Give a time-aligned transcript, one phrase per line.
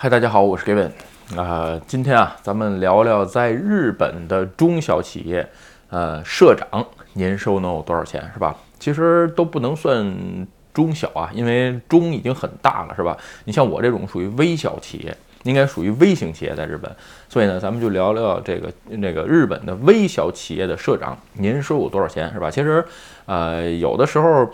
[0.00, 0.92] 嗨，大家好，我是 Gavin。
[1.36, 5.44] 啊，今天啊，咱们聊聊在日本的中小企业，
[5.90, 8.56] 呃，社长年收能有多少钱，是吧？
[8.78, 13.18] 其实都不能算中小啊，因为中已经很大了，是吧？
[13.44, 16.88] 你像我这种属于微小企业，应该属于微型企业，在日本。
[17.28, 22.48] 所以呢，咱们就聊聊这个那个日本的微小企业的社长年收有多少钱，是吧？
[22.48, 22.84] 其实，
[23.26, 24.48] 呃，有的时候。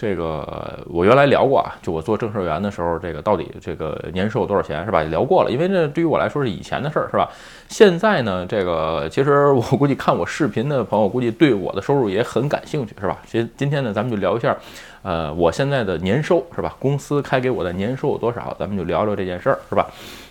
[0.00, 5.02] 这个我原来聊过啊，就我做正社员的时候，这个到底这个年收多少钱是吧？
[5.02, 7.28] 聊过了，因为这对于我来说是以前的事儿是吧？
[7.68, 13.18] 现在呢，这个其实我估计看我视频的朋友估计对我的收入也很感兴趣是吧？
[13.26, 14.56] 其实今天呢，咱们就聊一下，
[15.02, 16.74] 呃，我现在的年收是吧？
[16.78, 18.56] 公司开给我的年收有多少？
[18.58, 19.86] 咱们就聊聊这件事儿是吧？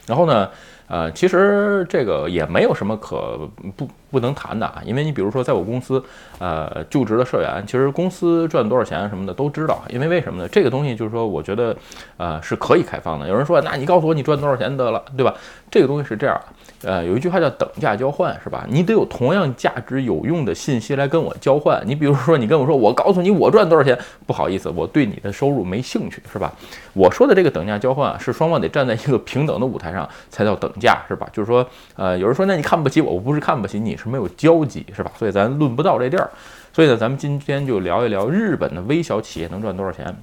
[0.08, 0.50] 然后呢？
[0.90, 3.40] 呃，其实这个也没有什么可
[3.78, 6.04] 不不能谈的啊，因为你比如说在我公司，
[6.40, 10.50] 呃，就职的社员，其实公司赚多少钱什么的都知道，因为为什么呢？
[10.50, 11.76] 这个东西就是说，我觉得，
[12.18, 13.28] 呃，是可以开放的。
[13.28, 15.34] 有人说，那你告诉我你赚多少钱得了，对吧？
[15.70, 16.42] 这个东西是这样。
[16.84, 18.66] 呃，有一句话叫等价交换，是吧？
[18.70, 21.82] 你得有同样价值有用的信息来跟我交换。
[21.86, 26.54] 你比如说，你跟我说，我告诉你我赚多少钱，不好意思，我对你的收入没兴趣，是吧？
[26.94, 31.28] 我说的这个等价交换啊是双方得站在一个平等的舞台上才叫等价，是吧？
[31.34, 35.12] 就是说，呃，有人说，那你看不起我，我不是看不起你，是没有交集，是吧？
[35.18, 36.30] 所以咱论不到这地儿。
[36.72, 40.16] 所以呢，咱们今天就聊一聊日本的微小企业能赚多少钱。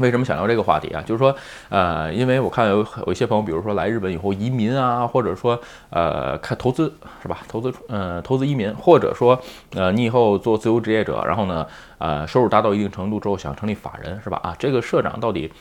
[0.00, 1.02] 为什么想聊这个话题啊？
[1.04, 1.34] 就是说，
[1.68, 5.58] 呃，因为我看有有一些朋友，比如说来日本以后移民啊，或者说，
[5.90, 7.38] 呃，看投资是吧？
[7.48, 9.40] 投资，呃，投资移民，或者说，
[9.74, 11.66] 呃，你以后做自由职业者，然后呢，
[11.98, 14.40] 呃，收入达到一定程度之后想成立法人是吧？
[14.42, 15.52] 啊，这个社长到底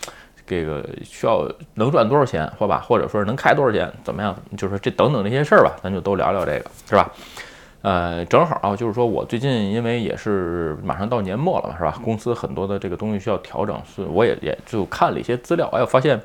[0.45, 4.35] 这个需要能赚多少钱，或吧，或者说能开多少钱，怎么样？
[4.55, 7.11] 就是这等等这些事儿吧，咱就都聊聊这个是吧？
[7.88, 11.97] 呃，正好啊，就是说我最近因为也是马上到年末了嘛，是吧？
[12.03, 16.21] 公司很多的这个东西需要调整，所以我也也就看了一些资料，哎，我发现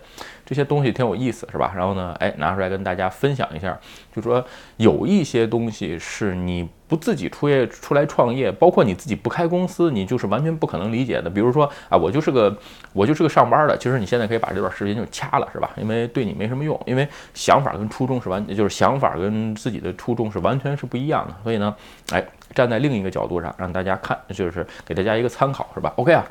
[0.53, 1.73] 这些东西挺有意思，是吧？
[1.75, 3.79] 然后呢，哎，拿出来跟大家分享一下，
[4.15, 4.45] 就说
[4.77, 6.69] 有一些东西是你。
[6.89, 11.31] 不自己出业出来创业，包括你自己不开公司，你就是完全不可能理解的。
[11.31, 12.55] 比如说啊，我就是个
[12.93, 15.71] 我就是个上班的，其实你现在可以把这段视频就掐了，是吧？
[15.79, 21.35] 因为对你没什么用，因为想法跟初衷是完，就是想法跟自己的初衷是完全是不一样的。
[21.43, 21.75] 所以呢，
[22.11, 22.23] 哎，
[22.55, 26.23] 站在另一个角度上让大家看，就是给大家一个参考，是吧？OK 啊，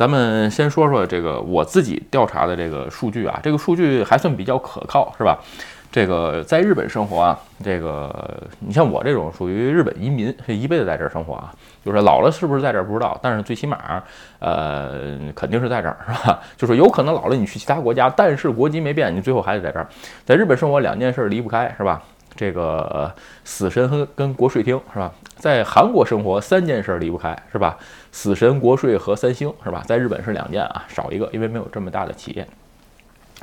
[0.00, 5.38] 咱们先说说这个我自己调查的这个数据啊，这个数据还算比较可靠，是吧？
[5.92, 11.52] 这个在日本生活啊，这个你像我这种属于日本移民，一辈子在这儿生活啊，
[11.84, 14.02] 就是老了是不是在这儿不知道，但是最起码，
[14.38, 16.40] 呃，肯定是在这儿，是吧？
[16.56, 19.86] 就是有可能老了你去其他国家，但是国籍没变，你最后还得在这儿。
[20.24, 22.02] 在日本生活两件事离不开，是吧？
[22.40, 23.14] 这个
[23.44, 25.12] 死神和跟国税厅，是吧？
[25.36, 27.76] 在韩国生活三件事离不开，是吧？
[28.12, 29.84] 死神、国税和三星，是吧？
[29.86, 32.48] 在日本是两件啊，少一个，因为没有这么大的企业。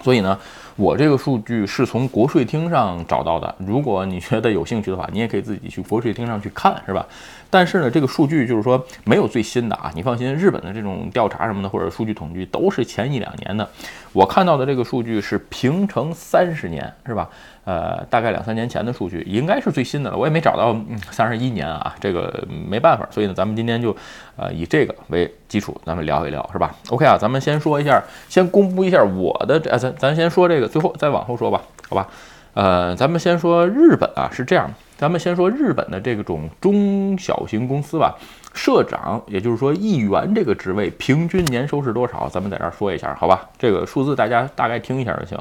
[0.02, 0.40] 所以呢，
[0.76, 3.54] 我这个数据是从国税厅上找到的。
[3.60, 7.06] 如果你觉得有兴趣的话，你也可以自己去国税厅上去看，是吧？
[7.52, 13.68] 但是呢，这个数据就是说没有最新的啊，你放心，日本的这种调查什么的或者数据统计都是前一两年的。
[14.14, 17.30] 我看到的这个数据是平成三十年，是吧？
[17.68, 20.16] 呃，大概两三年前的数据应该是最新的了。
[20.16, 20.74] 我也没找到
[21.12, 23.06] 三十一年啊，这个没办法。
[23.12, 23.94] 所以呢，咱们今天就
[24.38, 32.08] 呃以这个为基础，咱们聊一聊，是吧？OK 啊，咱们先说一下，先公布一下我的这，咱咱先说这个，最后再往后说吧，好吧？
[32.54, 34.74] 呃，咱们先说日本啊，是这样。
[34.96, 38.16] 咱们先说日本的这种中小型公司吧，
[38.54, 42.30] 社长，也就是说议员这个职位，平均年收是多少？
[42.30, 43.50] 咱们在这儿说一下，好吧？
[43.60, 45.38] 这个数字大家大概听一下就行。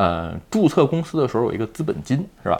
[0.00, 2.58] 呃，注册公司的时候有一个资本金，是吧？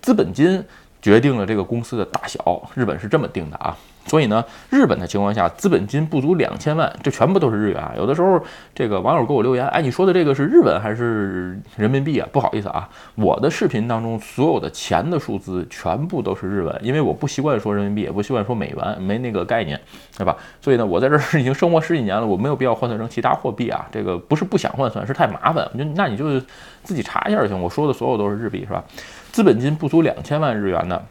[0.00, 0.64] 资本金
[1.02, 2.40] 决定了这个公司的大小，
[2.74, 3.76] 日本是这么定的啊。
[4.08, 7.92] 所以呢，日本的情况下，资本金不足两千万，这全部都是日元啊。
[7.96, 8.40] 有的时候，
[8.74, 12.26] 这个网友给我留言，哎，你说的这个是日本还是人民币啊？
[12.32, 19.78] 不好意思啊，我的视频当中所有的钱的数字全部都是日文，因为我不习惯说人民币，也不习惯说美元，没那个概念，
[20.16, 20.34] 对吧？
[20.60, 23.86] 所以呢，我在这儿已经生活十几年了，我没有必要换算成其他货币啊。
[23.92, 25.68] 这个不是不想换算，是太麻烦。
[25.76, 26.40] 就那你就
[26.82, 27.60] 自己查一下就行。
[27.60, 28.82] 我说的所有都是日币，是吧？
[29.30, 31.04] 资本金不足两千万日元的。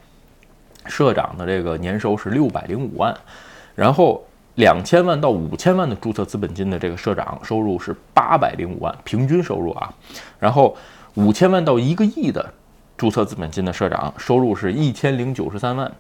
[0.88, 3.16] 社长的这个年收是六百零五万，
[3.76, 4.24] 然后
[4.56, 9.94] 两千万到五千万的注册资本金的这个社长收入是八百零五万，平均收入啊，
[10.40, 10.76] 然后
[11.16, 12.54] 五千万到一个亿的
[12.98, 15.92] 注册资本金的社长收入是一千零九十三万，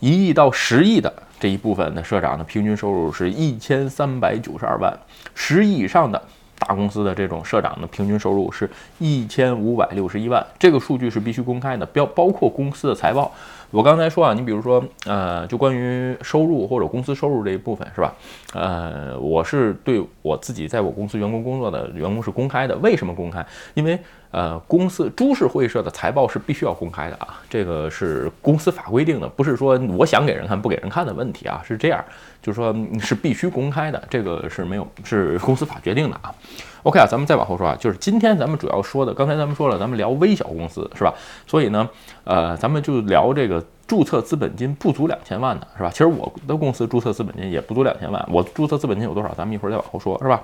[0.00, 4.92] 一亿到十亿的这一部分的社长的平均收入是一千三百九十二万，
[5.34, 6.20] 十亿以上的
[6.58, 8.68] 大公司的这种社长的平均收入是
[8.98, 13.30] 一千五百六十一万，这个数据是必须公开的，标包括公司的财报。
[13.72, 18.14] 我刚才说啊，你比如说，呃，就关于收入或者公司收入这一部分是吧？
[18.54, 22.76] 呃，我是对我自己在我公司员工工作的员工是公开的。
[22.76, 23.44] 为什么公开？
[23.74, 23.98] 因为
[24.30, 32.04] 呃，公司株式会社的财报是必须要公开的啊，这个是公司法规定的，不是说我想给人看不给人看的问题啊，是这样，
[32.42, 36.34] 就是说是必须公开的，这个是没有是公司法决定的啊。
[36.82, 41.12] OK 啊，咱们再往后说啊，就是今天咱们主要说的，刚才咱们说了，咱们聊微小公司是吧？
[41.46, 41.88] 所以呢，
[42.24, 45.90] 呃，咱们就聊这个注册资本金不足两千万的是吧？
[45.90, 49.32] 其实我的公司注册资本金也不足两千万，我注册资本金有多少？
[49.34, 50.42] 咱们一会儿再往后说，是吧？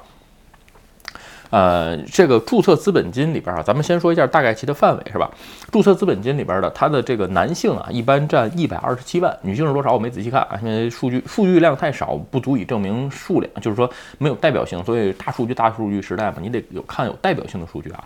[1.52, 5.30] 呃，这个注册资本金里边啊，咱们先说一下大概其的范围，是吧？
[5.70, 9.92] 注册资本金里边的它的这个男性啊，一般占一百二十七万，女性是多少？
[9.92, 14.82] 我没仔细看啊，因为数据数据量太少，不足以证明数量，就是说没有代表性。
[14.82, 18.02] 所以大数据大数据时代嘛，你得有看有代表性的数据啊。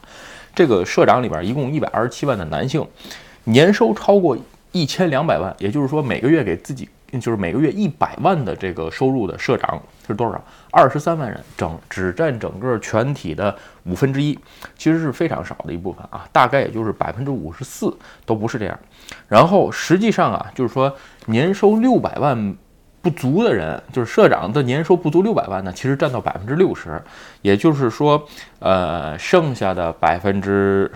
[0.52, 2.84] 这个社长里边一共一百二十七万的男性，
[3.44, 4.36] 年收超过
[4.72, 6.88] 一千两百万，也就是说每个月给自己。
[7.12, 10.42] 就是每个月一百万的这个收入的社长是多少？
[10.70, 14.38] 二十三万人，整只占整个全体的五分之一，
[14.76, 18.78] 其实是非常少的一部分啊，大概也就是百分之五十四都不是这样。
[19.28, 20.94] 然后实际上啊，就是说
[21.26, 22.54] 年收六百万
[23.00, 27.02] 不足的人，就是社长的年收不足六百万呢，其实占到百分之六十，
[27.42, 28.22] 也就是说，
[28.58, 30.90] 呃，剩下的百分之。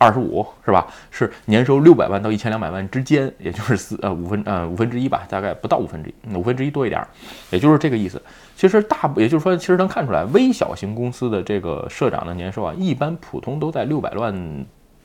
[0.00, 0.86] 二十五是吧？
[1.10, 7.06] 是年收六百万到一千两百万之间，也就是四呃五分呃五分之一吧，大概不到五分之一，五分之一多一点，
[7.50, 8.20] 也就是这个意思。
[8.56, 14.34] 其实大，也就是说，其实能看出来，微小型公司的这个社长的年收啊，一般普通都在六百万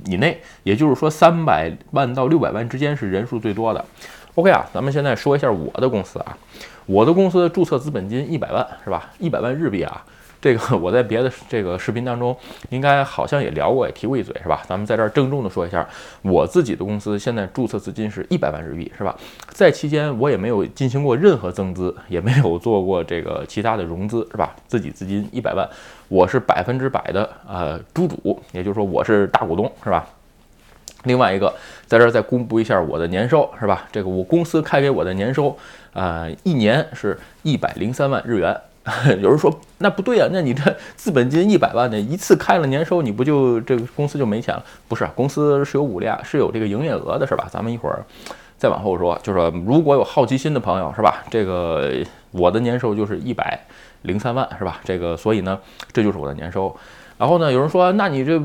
[0.06, 3.84] 以内，也就是说三百万到六百万之间是人数最多的。
[4.36, 6.38] OK 啊，咱们现在说一下我的公司啊，
[6.86, 9.12] 我的公司注册资本金一百万是吧？
[9.20, 10.06] 一百万日币啊。
[10.46, 12.38] 这个我在别的这个视频当中，
[12.70, 14.62] 应该好像也聊过，也提过一嘴，是吧？
[14.68, 15.84] 咱们在这儿郑重的说一下，
[16.22, 19.18] 我自己的公司现在注册资金是一百万日币，是吧？
[19.48, 24.56] 在期间我也没有进行过任何增资，也没有做过这个其他的融资，是吧？
[24.68, 25.68] 自己资金一百万，
[26.10, 30.08] 我是百分之百的呃猪主，也就是说我是大股东，是吧？
[31.06, 31.52] 另外一个，
[31.88, 33.88] 在这儿再公布一下我的年收，是吧？
[33.92, 35.58] 这个我公司开给我的年收，
[35.94, 38.56] 呃，一年是一百零三万日元。
[39.20, 40.62] 有人说那不对啊，那你这
[40.96, 44.64] 资本金一百万的，一次开了年收，你不就这个公司就没钱了？
[44.88, 47.48] 不是，公司是有五辆，是有这个营业额的，是吧？
[47.50, 48.06] 咱们一会儿
[48.58, 51.24] 再往后说，就是说如果有好奇心的朋友，是吧？
[51.32, 51.92] 这个
[52.32, 53.60] 我的年收就是一百
[54.04, 54.80] 零三万，是吧？
[54.84, 55.60] 这个所以呢，
[55.92, 56.76] 这就是我的年收。
[57.18, 58.40] 然后呢，有人说那你这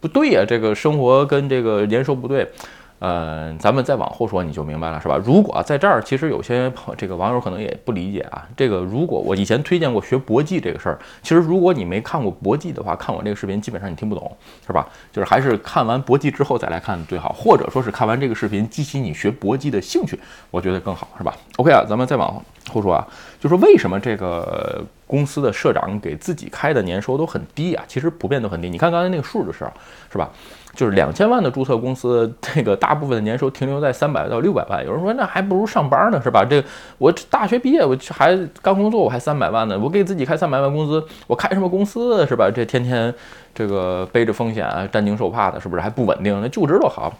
[0.00, 2.50] 不对呀，这个生活跟这个年收不对。
[3.00, 5.16] 嗯，咱们再往后说，你就明白了，是吧？
[5.24, 8.46] 如果在这儿，其实有些朋这个网友可能也不理解啊。
[8.56, 14.36] 这个如果我以前推荐过学搏击这个事儿，其实如果你没看过搏击的话，看我这个视频基本上你听不懂，
[14.66, 14.86] 是吧？
[15.12, 20.18] 就是还是看完搏击之后再来看最好，或者说是看完这个视频激起你学搏击的兴趣，
[20.50, 23.06] 我觉得更好，是吧？OK 啊，咱们再往后说啊，
[23.40, 27.84] 就说为什么这个公司的社长给自己开的年收都很低啊？
[27.86, 29.70] 其实普遍都很低，你看刚才那个数的时候，
[30.10, 30.28] 是吧？
[30.74, 34.84] 就是两千万的注册公司，这个大部分的年收停留在三百到六百万。
[34.84, 36.44] 有人说那还不如上班呢，是吧？
[36.44, 36.62] 这
[36.98, 39.78] 我大学毕业，我还刚工作，我还三百万呢。
[39.78, 42.50] 我给自己开三百万工资，我开什么公司是吧？
[42.50, 43.12] 这天天
[43.54, 46.40] 这个背着风险啊，担惊受怕的，是不是还不稳定？
[46.40, 47.12] 那就职多好。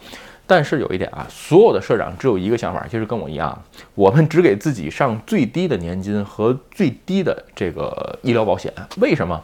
[0.48, 3.56] 但是有一点啊，所有的社长只有一个想法，其实跟我一样，
[3.94, 8.72] 我们只给自己上最低的年金和最低的这个医疗保险。
[8.96, 9.40] 为什么？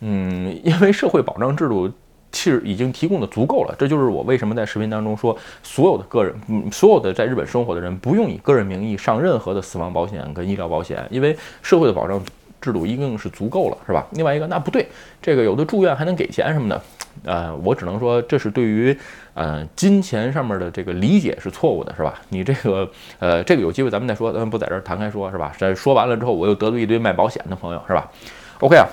[0.00, 1.92] 嗯，因为社会保障制度。
[2.36, 6.34] 其实已经提供的足够了，这就是我为什么在视频当中说，所有的个人，
[6.72, 12.20] 所有的在日本生活的人不用以个人名义上任何的死亡保险跟医疗保险，因为社会的保障
[12.64, 14.06] 制度一定是足够了，是吧？
[14.12, 14.88] 另外一个，那不对，
[15.20, 16.82] 这个有的住院还能给钱什么的，
[17.24, 18.96] 呃，我只能说这是对于，
[19.34, 22.22] 呃，金钱上面的这个理解是错误的，是吧？
[22.30, 25.52] 你这个，呃，这个有机会咱们再说，咱们不在这儿谈开说，是吧？
[25.58, 28.10] 这说完了之后，我又得罪一堆卖保险的朋友，是吧
[28.60, 28.88] ？OK 啊，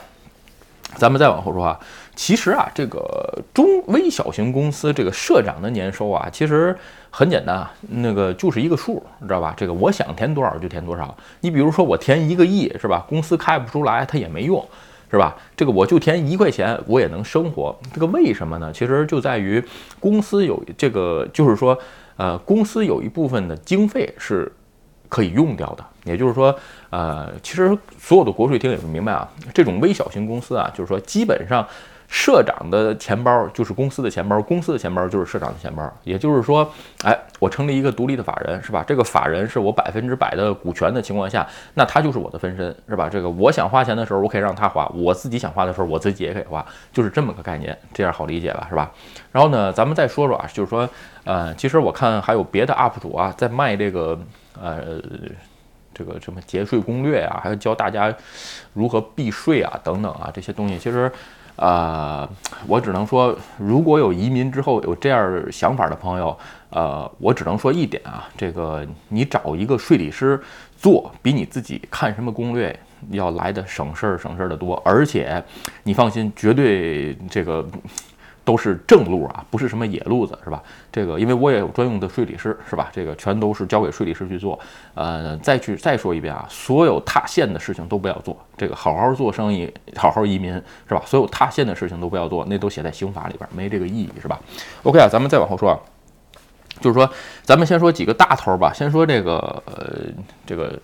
[0.98, 1.80] 咱们再往后说啊。
[2.14, 6.76] 其实啊，这个中微小型公司这个社长的年收啊，其实
[7.14, 9.54] 很简单啊，那个就是一个数，你知道吧？
[9.58, 11.14] 这个我想填多少就填多少。
[11.42, 13.06] 你比如说我填一个亿，是吧？
[13.10, 14.66] 公司开不出来，它也没用，
[15.12, 15.36] 是吧？
[15.56, 17.78] 这个我就填一块钱，我也能生活。
[17.94, 18.72] 这个为什么呢？
[18.72, 19.62] 其实就在于
[20.00, 21.78] 公司有这个，就是说，
[22.16, 24.50] 呃，公司有一部分的经费是
[25.10, 25.86] 可以用掉的。
[26.06, 26.58] 也就是说，
[26.92, 31.68] 呃，其实所有的国税厅也是明白啊，这种微小型公司啊，就是说基本上。
[32.14, 35.90] 社长的钱包就是公司的钱包，公司的钱包就是社长的钱包。
[36.04, 36.70] 也就是说，
[37.06, 38.84] 哎，我成立一个独立的法人，是吧？
[38.86, 43.08] 这个法人是我百分之百的股权的情况下，那他就是我的分身，是吧？
[43.08, 48.92] 这个我想花钱的时候，我可以让他花；我自己想花的时候，我自己也可以花，就是这么个概念，这样好理解吧，是吧？
[49.32, 50.88] 然后呢，咱们再说说啊，就是说，
[51.24, 54.20] 呃，其实我看还有别的 UP 主啊，在卖这个，
[54.62, 55.00] 呃。
[55.94, 58.12] 这个什么节税攻略啊，还有教大家
[58.74, 61.12] 如何避税啊，等等啊，这些东西，其实，
[61.62, 62.28] 呃，
[62.68, 66.36] 我只能说，如果有移民之后有这样想法的朋友，
[66.72, 70.42] 呃，我只能说一点啊，这个你找一个税理师
[70.76, 72.78] 做，比你自己看什么攻略
[73.12, 75.42] 要来的省事儿省事儿的多，而且
[75.84, 77.64] 你放心，绝对这个。
[78.44, 80.62] 都是正路啊，不是什么野路子，是吧？
[80.92, 82.90] 这个，因为我也有专用的税理师，是吧？
[82.92, 84.60] 这个全都是交给税理师去做。
[84.94, 88.36] 呃，再去再说一遍啊，所有踏线的事情都不要做。
[88.58, 90.54] 这个好好做生意，好好移民，
[90.88, 91.02] 是吧？
[91.06, 94.40] 所有踏线的事情都不要做，那都写在刑法里边，没这个意义，是吧
[94.84, 95.78] ？OK 啊，咱们再往后说啊，
[96.80, 97.08] 就是说，
[97.44, 98.74] 咱们先说几个大头吧。
[98.74, 100.06] 先说这个，呃，
[100.46, 100.80] 这个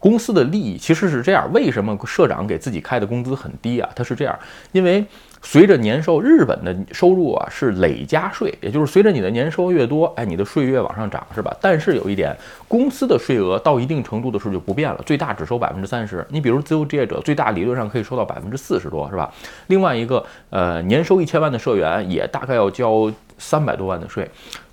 [0.00, 1.48] 公司的利益其实是这样。
[1.52, 3.88] 为什么社长给自己开的工资很低啊？
[3.94, 4.36] 他是这样，
[4.72, 5.04] 因为。
[5.42, 11.50] 随着年收，日本的收入啊是累加税，也就是随着你的年收越多，哎，你的税越往上涨，是吧？
[11.62, 12.36] 但是有一点，
[12.68, 16.22] 公司的税额到一定程度的时候就不变了，最大只收百分之三十。
[16.28, 19.32] 你比如自由职业者，最大理论上可以收到百分之四十多，是吧？
[19.68, 24.30] 另外一个，呃，年收一千万的社员也大概要交三百多万的税。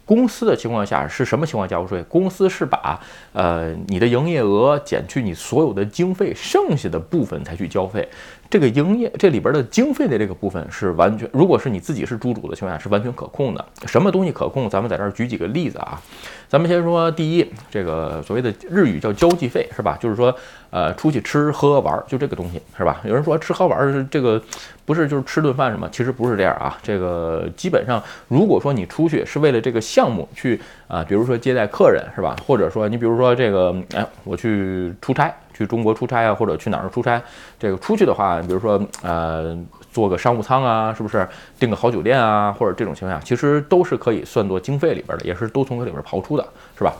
[0.07, 2.01] 公司的情况下是什么情况交税？
[2.03, 2.97] 公司是把
[3.33, 8.07] 呃你的营业额减去你所有的经费，剩下的部分才去交费。
[8.49, 13.65] 这个营业这里边的经费的这个部分是完全，如果是你自己是猪主的情况下是完全可控的。
[13.85, 14.69] 什么东西可控？
[14.69, 16.01] 咱们在这儿举几个例子啊。
[16.49, 19.97] 咱们先说第一，这个所谓的日语叫交际费是吧？
[19.99, 20.33] 就是说，
[20.69, 23.01] 呃，出去吃喝玩就这个东西是吧？
[23.03, 24.41] 有人说吃喝玩是这个
[24.85, 25.89] 不是就是吃顿饭什么？
[25.91, 26.77] 其实不是这样啊。
[26.81, 32.33] 这个基本上，如果说你出去是为了这个项目去啊，比如说接待客人是吧？
[32.47, 35.33] 或者说你比如说这个，哎，我去出差。
[35.57, 37.19] 去中国出差啊，或者去哪儿出差？
[37.57, 39.57] 这个出去的话，比如说呃，
[39.91, 46.47] 坐个商务舱啊，是不是订个好酒店啊，或者这种情况下，其实都是可以算作经费里边的，也是都从这里边刨出的，
[46.77, 46.93] 是吧？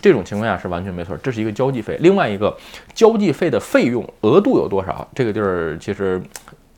[0.00, 1.96] 这种情况下是完全没错，这是一个交际费。
[2.00, 2.54] 另外一个
[2.94, 5.06] 交际费的费用额度有多少？
[5.14, 6.22] 这个地儿其实。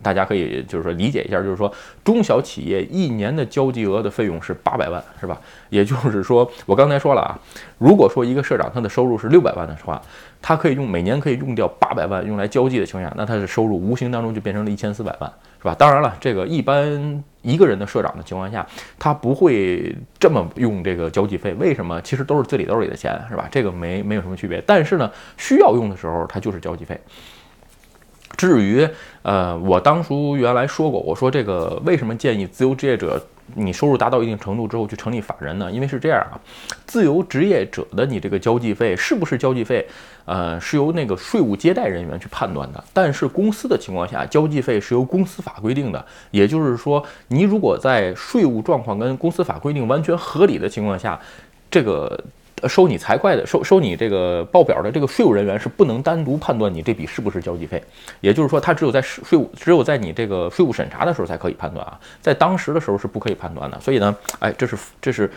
[0.03, 1.73] 大家可以就是说理解一下，就是说
[2.05, 5.41] 中小企业一年的交际额的费用是八百万，是吧？
[5.71, 7.39] 也就是说，我刚才说了啊，
[7.79, 10.01] 如果说一个社长他的收入是六百万的话，
[10.41, 15.75] 他可以用每年可以用掉八百万用来交际的情况下，那他的收入无形当中就变成了一千四百万，是吧？
[15.75, 18.65] 当然了，这个一般一个人的社长的情况下，
[18.99, 22.01] 他不会这么用这个交际费，为什么？
[22.03, 23.49] 其实都是自己兜里的钱，是吧？
[23.51, 27.01] 这个没没有什么区别，但是呢，需要用的时候，他就是交际费。
[28.37, 28.87] 至于，
[29.23, 33.21] 呃，我当初原来说过，我说这个为什么建议自由职业者，
[33.55, 35.71] 你收入达到一定程度之后去成立法人呢？
[35.73, 36.37] 因为是这样啊，
[36.87, 39.87] 自由职业者的你这个交际费是不是交际费，
[40.27, 42.85] 呃，是由那个税务接待人员去判断的。
[42.93, 51.19] 但是公司的情况下，交际费是由公司法规定的，也就是说，你如果在税务状况跟公司法规定完全合理的情况下，
[51.71, 52.23] 这个。
[52.67, 57.83] 收你财会的收收你这个报表的这个税务人员是不能单独判断你这笔是不是交际费，
[58.21, 63.79] 也就是说，他只有在税务只有在你这个税务审查的时候才可以判断啊，在当时的时候是不可以判断的。
[63.79, 65.31] 所以呢，哎，这是这是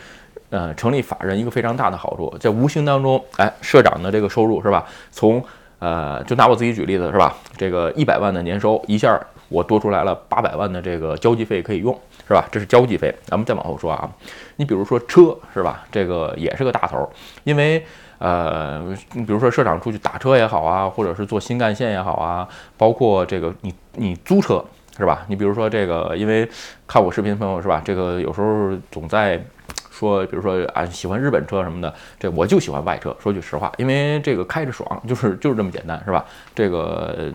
[0.48, 4.86] 呃成立法人一个非常大的好处，在无形当中，哎，社长的这个收入是吧？
[5.10, 5.44] 从
[5.78, 7.36] 呃，就拿我自己举例子是吧？
[7.56, 9.20] 这个一百万的年收一下。
[9.50, 11.92] 我多出来了八百万的这个交际费可以用，
[12.26, 12.48] 是吧？
[12.50, 13.14] 这是交际费。
[13.24, 14.08] 咱们再往后说啊，
[14.56, 15.84] 你比如说车，是吧？
[15.90, 17.06] 这个也是个大头，
[17.44, 17.84] 因为
[18.18, 18.80] 呃，
[19.12, 24.64] 你比如说社长出去打车也好啊，或者是坐新干线也好啊，包括这个你你租车，
[24.96, 25.24] 是吧？
[25.26, 26.48] 你比如说这个，因为
[26.86, 27.82] 看我视频朋友是吧？
[27.84, 29.42] 这个有时候总在
[29.90, 33.16] 说，比如说啊，喜欢日本车什么的，这我就喜欢外车。
[33.18, 36.24] 说句实话，因为这个开着爽，就是就是这么简单，是吧？
[36.54, 37.32] 这个。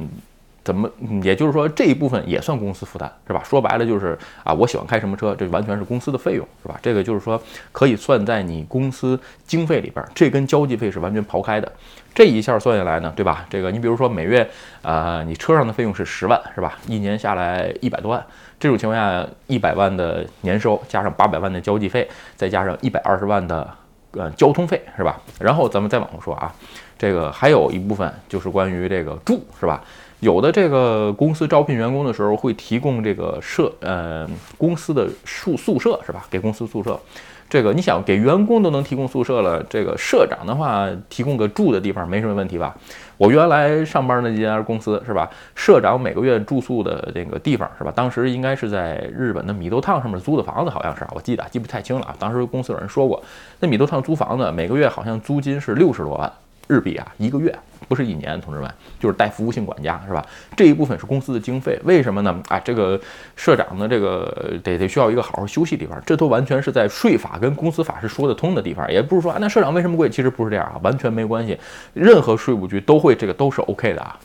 [0.65, 0.89] 怎么？
[1.21, 3.41] 也就是说，这一部分也算公司负担，是吧？
[3.45, 6.79] 说白了就是啊，我喜欢开什么车，这完全是公司的费用，是吧？
[6.81, 7.39] 这个就是说
[7.71, 11.71] 可以算在你公司经费里边，这跟交际费是完全刨开的。
[12.15, 13.45] 这一下算下来呢，对吧？
[13.47, 14.49] 这个你比如说每月
[14.81, 16.79] 啊，你车上的费用是十万，是吧？
[16.87, 18.25] 一年下来一百多万，
[18.59, 23.69] 这种情况下，一百万的年收加上八百万的交际费，再加上一百二十万的
[24.13, 25.21] 呃交通费，是吧？
[25.39, 26.51] 然后咱们再往后说啊，
[26.97, 29.83] 这个还有一部分就是关于这个住，是吧？
[30.25, 34.27] 有的这个公司招聘员工的时候会提供这个社呃
[34.57, 36.25] 公司的宿宿舍是吧？
[36.31, 36.99] 给公司宿舍。
[37.47, 42.75] 这个你想给员工都能提供宿舍了，这个社长的话提供个住的地方没什么问题吧？
[43.17, 45.29] 我原来上班那家公司是吧？
[45.53, 47.93] 社长每个月住宿的这个地方是吧？
[47.95, 52.15] 当时应该是在日本的米豆烫上面租的房子，好像是，我记得记不太清了啊。
[52.17, 53.21] 当时公司有人说过，
[53.59, 56.31] 那米豆烫租房子每个月好像租金是六十多万。
[56.67, 57.55] 日币啊，一个月
[57.87, 58.69] 不是一年，同志们，
[58.99, 60.25] 就是带服务性管家，是吧？
[60.55, 62.41] 这一部分是公司的经费，为什么呢？
[62.47, 62.99] 啊，这个
[63.35, 70.09] 社长呢，这个得得需要一个好好休息地方，这都完全是在税法跟公司法是说得通的地方，也不是说啊，那社长为什么贵？
[70.09, 71.57] 其实不是这样啊，完全没关系，
[71.93, 74.19] 任何税务局都会这个都是 OK 的啊。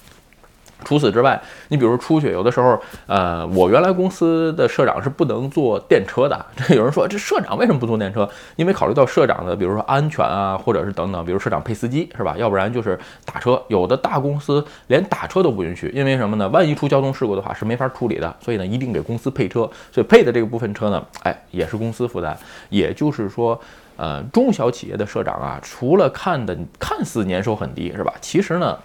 [0.85, 6.47] 除此之外，你比如出去，有的时候，呃，我原来公司的社长是不能坐电车的。
[6.57, 8.29] 这有人说，这社长为什么不坐电车？
[8.57, 12.35] 因为考虑到社长的，比如说安全啊，或者是等等，比如社长配司机是吧？
[12.37, 13.63] 要不然就是打车。
[13.69, 16.49] 有的大公司连打车都不允许，因为什么呢？
[16.49, 18.35] 万一出交通事故的话是没法处理的。
[18.41, 19.69] 所以呢，一定给公司配车。
[19.93, 22.37] 所以配的这个部分车呢，哎，也是公司负担。
[22.69, 23.59] 也就是说，
[23.97, 28.13] 呃，中小企业的社长啊，除了看的看似年收很低是吧？
[28.21, 28.79] 其实呢。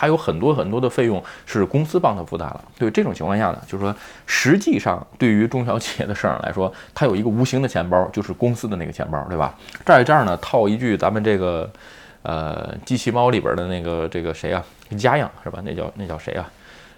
[0.00, 9.54] 他有很多很多的费用是公司帮他负担了，对这种情况下呢，就是说，实际上对于中小企业的市场来说，他有一个无形的钱包，就是公司的那个钱包，对吧？
[9.84, 11.70] 在这儿呢，套一句咱们这个，
[12.22, 14.64] 呃，机器猫里边的那个这个谁啊，
[14.96, 15.60] 家养是吧？
[15.62, 16.50] 那叫那叫谁啊？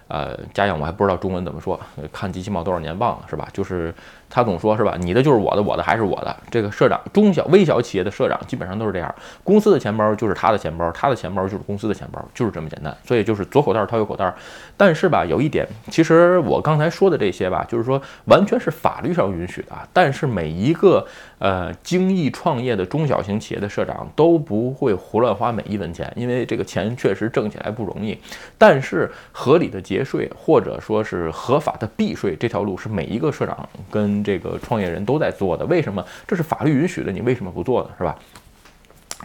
[0.07, 1.77] 呃，家养我还不知道中文怎么说，
[2.13, 3.49] 看机器猫多少年忘了是吧？
[3.51, 3.93] 就是。
[4.33, 6.35] 他总说是吧，你的就是我的，我的还是我的。
[6.49, 9.13] 这个社长，中小微小企业的社长基本上都是这样，
[9.43, 12.97] 公司的钱包就是他的钱包，他的钱包就是公司的钱包，就是这么简单。
[13.05, 14.33] 所以就是左口袋掏右口袋。
[14.75, 19.73] 但是吧，有一点，其实我刚才说的这些吧，就是说完全是法律上允许的。
[19.93, 21.05] 但是每一个
[21.37, 28.17] 呃精益创业的中小型企业的社长都不会胡乱花每一分钱，因为这个钱确实挣起来不容易。
[28.57, 36.03] 但是合理的节税或者说是合法的避税这条路是每一个社长跟这个创业人都在做的，为什么？
[36.25, 37.89] 这是法律允许的，你为什么不做呢？
[37.97, 38.15] 是吧？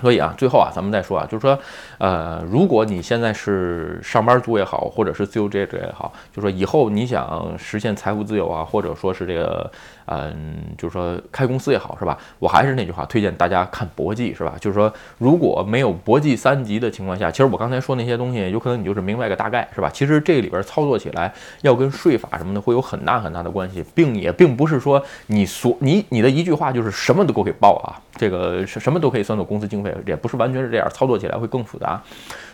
[0.01, 1.59] 所以啊，最后啊，咱们再说啊，就是说，
[1.99, 9.71] 呃，如果你现在是上班族也好，或者是自由职业者也好，就说以后你想实现财富自由啊，或者说是这个。
[10.11, 12.17] 嗯，就是说开公司也好，是吧？
[12.39, 14.55] 我还是那句话，推荐大家看博记，是吧？
[14.61, 19.91] 就是说，如果没有博记三级的情况下，其实我刚才说那些东西，有可能你就是明白个大概，是吧？
[19.93, 32.03] 其实这里边操作起来要跟税法什么的会有很大很大的关系，并也并不是说你所你你的一句话就是什么都给我给报啊，这个什什么都可以算作公司经费，也不是完全是这样，操作起来会更复杂。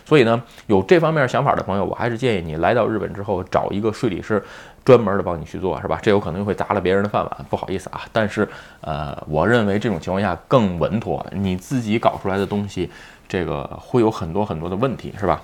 [0.05, 4.41] 所以呢，有这方面想法的朋友，我还是建议你来到日本之后找一个税理师。
[4.85, 5.97] 专门的帮你去做是吧？
[5.99, 8.01] 这有可能会砸了别人的饭碗，不好意思啊。
[8.11, 8.47] 但是，
[8.81, 11.25] 呃，我认为这种情况下更稳妥。
[11.31, 12.87] 你自己搞出来的东西，
[13.27, 15.41] 这个会有很多很多的问题，是吧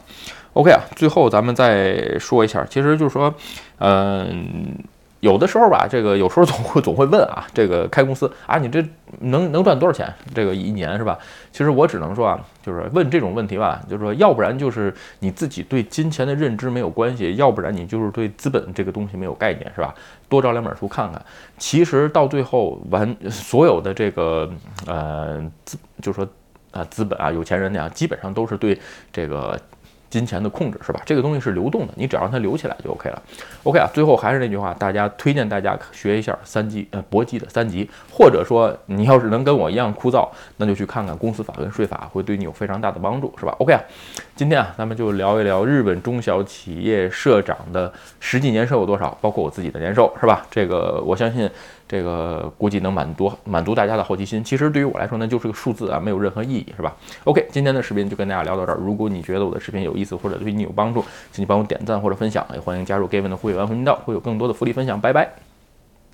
[0.54, 3.34] ？OK 啊，最后咱们再说一下，其实就是说，
[3.80, 4.76] 嗯。
[5.22, 8.84] 有的时候吧，这个有时候总会总会问啊，这个开公司啊，你这
[9.20, 10.12] 能能赚多少钱？
[10.34, 11.18] 这个一年是吧？
[11.52, 19.94] 其实我只能说啊，就是问这种问题吧，就是说，要不然就是你自己对金钱的认知没有关系，要不然你就是对资本这个东西没有概念，是吧？
[20.28, 21.24] 多找两本书看看。
[21.58, 24.52] 其实到最后完，所有的这个
[24.88, 26.28] 呃资，就说
[26.72, 28.80] 啊资本啊有钱人那样，基本上都是对
[29.14, 29.60] 这个。
[30.12, 31.02] 金钱的控制是吧？
[31.06, 33.22] 这个东西是流动的，你只要让它流起来就 OK 了。
[33.64, 43.82] OK 啊，最后还是那句话，大家推荐大家学一下三级呃博基的三级，或者说你要是能跟我一样枯燥，那就去看看公司法跟税法，会对你有非常大的帮助，是吧？OK 啊，
[44.36, 50.46] 今天啊，咱们就聊一聊日本中小企业社长的实际年收有多少，包括我自己的年收，是吧？
[50.52, 51.50] 这个我相信。
[51.92, 54.42] 这个估计能满足满足大家的好奇心。
[54.42, 58.78] 其实对于我来说呢，就是个数字啊，没有任何意义，是吧？OK，今天的视频就跟大家聊到这儿。
[58.80, 65.02] 如果你觉得我的视频有意思或者对你有帮助，请你帮我点赞或者分享，也欢迎加入 Gavin 的会员频道，会有更多的福利分享。
[65.02, 65.51] 拜拜。